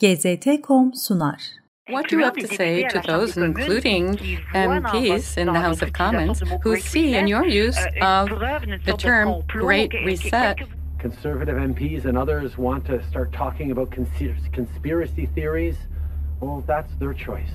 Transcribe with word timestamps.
GZT.com 0.00 0.92
sunar. 0.92 1.38
What 1.88 2.08
do 2.08 2.16
you 2.16 2.24
have 2.24 2.36
to 2.36 2.48
say 2.48 2.86
to 2.88 3.00
those, 3.06 3.36
including 3.36 4.16
MPs 4.52 5.38
in 5.38 5.46
the 5.46 5.60
House 5.60 5.82
of 5.82 5.92
Commons, 5.92 6.42
who 6.62 6.76
see 6.76 7.14
in 7.14 7.28
your 7.28 7.46
use 7.46 7.78
of 8.02 8.28
the 8.28 8.94
term 8.98 9.42
Great 9.46 9.92
Reset 10.04 10.58
conservative 10.98 11.56
MPs 11.56 12.04
and 12.04 12.16
others 12.18 12.58
want 12.58 12.84
to 12.86 13.02
start 13.10 13.32
talking 13.32 13.70
about 13.70 13.90
conspiracy 14.52 15.26
theories, 15.34 15.76
well, 16.40 16.64
that's 16.66 16.92
their 16.98 17.14
choice. 17.14 17.54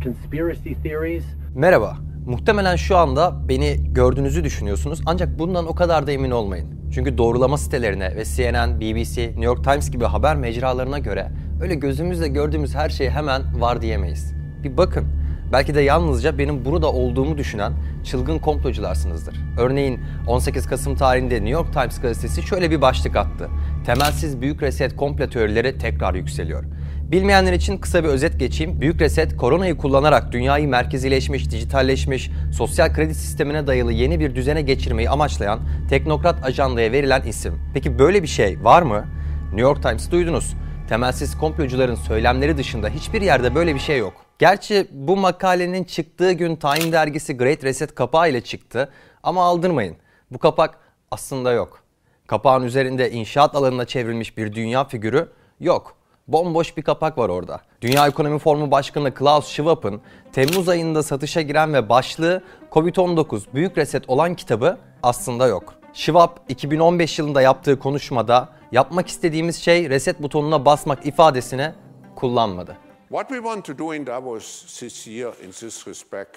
Conspiracy 0.00 0.74
theories. 0.82 1.24
Merhaba. 1.54 1.98
Muhtemelen 2.26 2.76
şu 2.76 2.96
anda 2.96 3.48
beni 3.48 3.94
gördüğünüzü 3.94 4.44
düşünüyorsunuz 4.44 5.00
ancak 5.06 5.38
bundan 5.38 5.66
o 5.66 5.74
kadar 5.74 6.06
da 6.06 6.12
emin 6.12 6.30
olmayın. 6.30 6.75
Çünkü 6.96 7.18
doğrulama 7.18 7.58
sitelerine 7.58 8.16
ve 8.16 8.24
CNN, 8.24 8.80
BBC, 8.80 9.26
New 9.26 9.44
York 9.44 9.64
Times 9.64 9.90
gibi 9.90 10.04
haber 10.04 10.36
mecralarına 10.36 10.98
göre 10.98 11.28
öyle 11.60 11.74
gözümüzle 11.74 12.28
gördüğümüz 12.28 12.74
her 12.74 12.88
şey 12.88 13.10
hemen 13.10 13.60
var 13.60 13.82
diyemeyiz. 13.82 14.34
Bir 14.62 14.76
bakın. 14.76 15.06
Belki 15.52 15.74
de 15.74 15.80
yalnızca 15.80 16.38
benim 16.38 16.64
bunu 16.64 16.82
da 16.82 16.92
olduğumu 16.92 17.38
düşünen 17.38 17.72
çılgın 18.04 18.38
komplocularsınızdır. 18.38 19.36
Örneğin 19.58 20.00
18 20.26 20.66
Kasım 20.66 20.96
tarihinde 20.96 21.34
New 21.34 21.50
York 21.50 21.72
Times 21.72 22.00
gazetesi 22.00 22.42
şöyle 22.42 22.70
bir 22.70 22.80
başlık 22.80 23.16
attı. 23.16 23.48
Temelsiz 23.86 24.40
büyük 24.40 24.62
reset 24.62 24.96
komplo 24.96 25.28
teorileri 25.28 25.78
tekrar 25.78 26.14
yükseliyor. 26.14 26.64
Bilmeyenler 27.10 27.52
için 27.52 27.78
kısa 27.78 28.04
bir 28.04 28.08
özet 28.08 28.40
geçeyim. 28.40 28.80
Büyük 28.80 29.00
Reset, 29.00 29.36
koronayı 29.36 29.76
kullanarak 29.76 30.32
dünyayı 30.32 30.68
merkezileşmiş, 30.68 31.50
dijitalleşmiş, 31.50 32.30
sosyal 32.52 32.94
kredi 32.94 33.14
sistemine 33.14 33.66
dayalı 33.66 33.92
yeni 33.92 34.20
bir 34.20 34.34
düzene 34.34 34.62
geçirmeyi 34.62 35.10
amaçlayan 35.10 35.60
teknokrat 35.90 36.44
ajandaya 36.44 36.92
verilen 36.92 37.22
isim. 37.22 37.60
Peki 37.74 37.98
böyle 37.98 38.22
bir 38.22 38.28
şey 38.28 38.64
var 38.64 38.82
mı? 38.82 39.04
New 39.44 39.60
York 39.60 39.82
Times 39.82 40.10
duydunuz. 40.10 40.54
Temelsiz 40.88 41.38
komplocuların 41.38 41.94
söylemleri 41.94 42.56
dışında 42.56 42.88
hiçbir 42.88 43.22
yerde 43.22 43.54
böyle 43.54 43.74
bir 43.74 43.80
şey 43.80 43.98
yok. 43.98 44.12
Gerçi 44.38 44.86
bu 44.90 45.16
makalenin 45.16 45.84
çıktığı 45.84 46.32
gün 46.32 46.56
Time 46.56 46.92
dergisi 46.92 47.36
Great 47.36 47.64
Reset 47.64 47.94
kapağı 47.94 48.30
ile 48.30 48.40
çıktı 48.40 48.90
ama 49.22 49.44
aldırmayın. 49.44 49.96
Bu 50.30 50.38
kapak 50.38 50.78
aslında 51.10 51.52
yok. 51.52 51.82
Kapağın 52.26 52.62
üzerinde 52.62 53.10
inşaat 53.10 53.54
alanına 53.54 53.84
çevrilmiş 53.84 54.36
bir 54.36 54.52
dünya 54.52 54.84
figürü 54.84 55.28
yok. 55.60 55.96
Bomboş 56.28 56.76
bir 56.76 56.82
kapak 56.82 57.18
var 57.18 57.28
orada. 57.28 57.60
Dünya 57.80 58.06
Ekonomi 58.06 58.38
Forumu 58.38 58.70
Başkanı 58.70 59.14
Klaus 59.14 59.46
Schwab'ın 59.48 60.00
Temmuz 60.32 60.68
ayında 60.68 61.02
satışa 61.02 61.42
giren 61.42 61.74
ve 61.74 61.88
başlığı 61.88 62.42
Covid-19 62.72 63.42
Büyük 63.54 63.78
Reset 63.78 64.08
olan 64.08 64.34
kitabı 64.34 64.78
aslında 65.02 65.46
yok. 65.46 65.74
Schwab 65.92 66.36
2015 66.48 67.18
yılında 67.18 67.42
yaptığı 67.42 67.78
konuşmada 67.78 68.48
yapmak 68.72 69.08
istediğimiz 69.08 69.56
şey 69.56 69.90
reset 69.90 70.22
butonuna 70.22 70.64
basmak 70.64 71.06
ifadesini 71.06 71.72
kullanmadı. 72.16 72.76
What 73.08 73.28
we 73.28 73.42
want 73.42 73.64
to 73.64 73.78
do 73.78 73.94
in 73.94 74.06
Davos 74.06 74.78
this 74.80 75.06
year 75.06 75.32
in 75.44 75.50
this 75.50 75.88
respect 75.88 76.36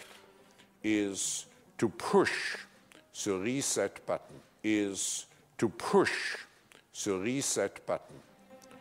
is 0.84 1.46
to 1.78 1.90
push 2.12 2.56
the 3.24 3.32
reset 3.32 4.08
button 4.08 4.38
is 4.64 5.26
to 5.58 5.70
push 5.70 6.36
the 7.04 7.12
reset 7.12 7.88
button 7.88 8.29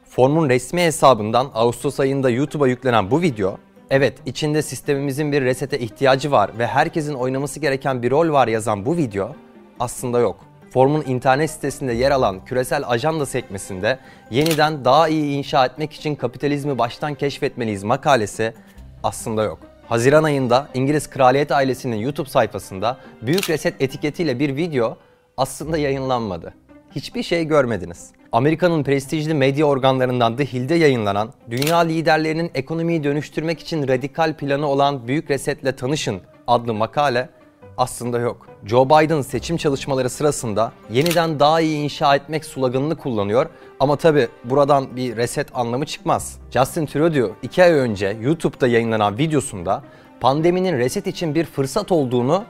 Formun 0.09 0.49
resmi 0.49 0.81
hesabından 0.81 1.51
Ağustos 1.55 2.01
ayında 2.01 2.31
YouTube'a 2.31 2.69
yüklenen 2.69 3.11
bu 3.11 3.23
video, 3.23 3.59
evet 3.91 4.19
içinde 4.27 4.63
sistemimizin 4.63 5.33
bir 5.33 5.43
resete 5.43 5.79
ihtiyacı 5.79 6.31
var 6.31 6.51
ve 6.59 6.67
herkesin 6.67 7.15
oynaması 7.15 7.61
gereken 7.61 8.03
bir 8.03 8.11
rol 8.11 8.33
var 8.33 8.49
yazan 8.49 8.87
bu 8.87 8.97
video 8.97 9.35
aslında 9.81 10.19
yok. 10.19 10.37
Formun 10.71 11.05
internet 11.07 11.51
sitesinde 11.51 11.93
yer 11.93 12.11
alan 12.11 12.45
küresel 12.45 12.83
ajanda 12.87 13.27
sekmesinde 13.27 13.99
yeniden 14.31 14.85
daha 14.85 15.09
iyi 15.09 15.39
inşa 15.39 15.67
etmek 15.67 15.93
için 15.93 16.15
kapitalizmi 16.15 16.79
baştan 16.79 17.15
keşfetmeliyiz 17.15 17.85
makalesi 17.85 18.55
aslında 19.03 19.43
yok. 19.43 19.59
Haziran 19.89 20.25
ayında 20.25 20.69
İngiliz 20.75 21.11
kraliyet 21.11 21.53
ailesinin 21.53 21.97
YouTube 21.97 22.29
sayfasında 22.29 22.97
Büyük 23.23 23.51
Reset 23.51 23.75
etiketiyle 23.81 24.39
bir 24.39 24.57
video 24.57 24.97
aslında 25.37 25.79
yayınlanmadı. 25.79 26.55
Hiçbir 26.95 27.23
şey 27.23 27.45
görmediniz. 27.45 28.18
Amerika'nın 28.33 28.83
prestijli 28.83 29.35
medya 29.35 29.67
organlarından 29.67 30.37
The 30.37 30.47
Hill'de 30.47 30.75
yayınlanan 30.75 31.33
Dünya 31.51 31.79
liderlerinin 31.79 32.51
ekonomiyi 32.55 33.05
dönüştürmek 33.05 33.61
için 33.61 33.89
radikal 33.89 34.35
planı 34.37 34.67
olan 34.67 35.09
Büyük 35.09 35.31
Reset'le 35.31 35.79
tanışın 35.79 36.21
adlı 36.47 36.75
makale 36.75 37.29
aslında 37.77 38.19
yok. 38.19 38.47
Joe 38.65 38.87
Biden 38.87 39.23
seçim 39.23 39.57
çalışmaları 39.57 40.11
sırasında 40.11 40.73
yeniden 40.91 41.41
daha 41.41 41.61
iyi 41.61 41.79
inşa 41.79 42.17
etmek 42.17 42.45
sloganını 42.45 42.97
kullanıyor 42.97 43.47
ama 43.81 43.97
tabi 43.97 44.29
buradan 44.45 44.97
bir 44.97 45.17
reset 45.17 45.49
anlamı 45.55 45.87
çıkmaz. 45.87 46.39
Justin 46.51 46.87
Trudeau 46.87 47.33
2 47.43 47.65
ay 47.65 47.73
önce 47.73 48.17
YouTube'da 48.21 48.67
yayınlanan 48.69 49.19
videosunda 49.19 49.83
pandeminin 50.21 50.79
reset 50.79 51.07
için 51.07 51.35
bir 51.35 51.45
fırsat 51.45 51.93
olduğunu 51.93 52.45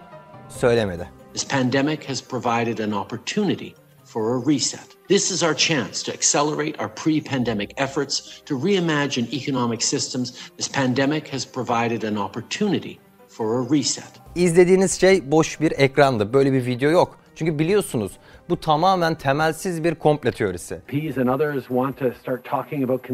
söylemedi. 0.48 1.08
This 1.34 1.48
pandemic 1.48 2.08
has 2.08 2.24
provided 2.28 2.78
an 2.78 2.92
opportunity 2.92 3.68
for 4.08 4.34
a 4.34 4.46
reset. 4.46 4.96
This 5.08 5.30
is 5.30 5.42
our 5.42 5.54
chance 5.54 6.02
to 6.02 6.12
accelerate 6.12 6.80
our 6.80 6.88
pre-pandemic 6.88 7.74
efforts 7.76 8.42
to 8.44 8.54
reimagine 8.54 9.28
economic 9.32 9.82
systems. 9.82 10.50
This 10.56 10.68
pandemic 10.68 11.28
has 11.28 11.46
provided 11.46 12.04
an 12.04 12.16
opportunity 12.16 12.98
for 13.28 13.60
a 13.60 13.76
reset. 13.76 14.10
İzlediğiniz 14.34 15.00
şey 15.00 15.30
boş 15.30 15.60
bir 15.60 15.72
ekrandı. 15.76 16.32
Böyle 16.32 16.52
bir 16.52 16.66
video 16.66 16.90
yok. 16.90 17.18
Çünkü 17.34 17.58
biliyorsunuz 17.58 18.12
bu 18.48 18.60
tamamen 18.60 19.14
temelsiz 19.14 19.84
bir 19.84 19.94
komple 19.94 20.32
teorisi. 20.32 20.80
and 21.18 21.28
others 21.28 21.66
want 21.68 21.98
to 21.98 22.04
start 22.22 22.44
talking 22.44 22.84
about 22.84 23.04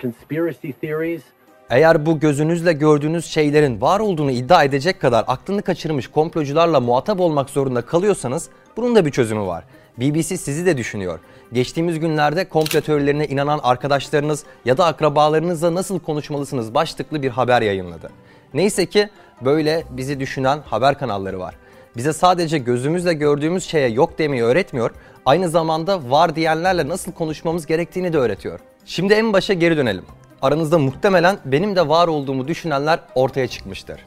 conspiracy 0.00 0.70
theories. 0.80 1.22
Eğer 1.70 2.06
bu 2.06 2.20
gözünüzle 2.20 2.72
gördüğünüz 2.72 3.24
şeylerin 3.24 3.80
var 3.80 4.00
olduğunu 4.00 4.30
iddia 4.30 4.64
edecek 4.64 5.00
kadar 5.00 5.24
aklını 5.26 5.62
kaçırmış 5.62 6.08
komplocularla 6.08 6.80
muhatap 6.80 7.20
olmak 7.20 7.50
zorunda 7.50 7.82
kalıyorsanız 7.82 8.48
bunun 8.76 8.94
da 8.94 9.06
bir 9.06 9.10
çözümü 9.10 9.40
var. 9.40 9.64
BBC 9.98 10.36
sizi 10.36 10.66
de 10.66 10.76
düşünüyor. 10.76 11.18
Geçtiğimiz 11.52 12.00
günlerde 12.00 12.48
komplo 12.48 12.80
teorilerine 12.80 13.26
inanan 13.26 13.60
arkadaşlarınız 13.62 14.44
ya 14.64 14.78
da 14.78 14.86
akrabalarınızla 14.86 15.74
nasıl 15.74 16.00
konuşmalısınız 16.00 16.74
başlıklı 16.74 17.22
bir 17.22 17.30
haber 17.30 17.62
yayınladı. 17.62 18.10
Neyse 18.54 18.86
ki 18.86 19.08
böyle 19.40 19.84
bizi 19.90 20.20
düşünen 20.20 20.58
haber 20.64 20.98
kanalları 20.98 21.38
var. 21.38 21.54
Bize 21.96 22.12
sadece 22.12 22.58
gözümüzle 22.58 23.12
gördüğümüz 23.12 23.64
şeye 23.64 23.88
yok 23.88 24.18
demeyi 24.18 24.42
öğretmiyor, 24.42 24.90
aynı 25.26 25.48
zamanda 25.48 26.10
var 26.10 26.36
diyenlerle 26.36 26.88
nasıl 26.88 27.12
konuşmamız 27.12 27.66
gerektiğini 27.66 28.12
de 28.12 28.18
öğretiyor. 28.18 28.60
Şimdi 28.84 29.12
en 29.12 29.32
başa 29.32 29.54
geri 29.54 29.76
dönelim. 29.76 30.04
Aranızda 30.42 30.78
muhtemelen 30.78 31.38
benim 31.44 31.76
de 31.76 31.88
var 31.88 32.08
olduğumu 32.08 32.48
düşünenler 32.48 33.00
ortaya 33.14 33.48
çıkmıştır. 33.48 34.06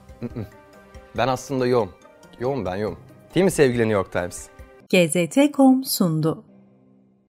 Ben 1.18 1.28
aslında 1.28 1.68
yoğum. 1.68 1.90
Yoğum 2.40 2.66
ben 2.66 2.76
yoğum. 2.76 2.98
Değil 3.36 3.44
mi 3.44 3.52
sevgili 3.52 3.82
New 3.82 3.94
York 3.94 4.12
Times? 4.12 4.55
GZT.com 4.96 5.84
sundu. 5.84 6.55